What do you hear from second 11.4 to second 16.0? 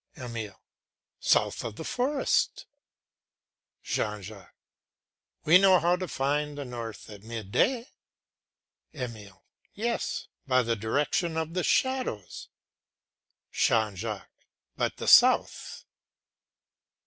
the shadows. JEAN JACQUES. But the south?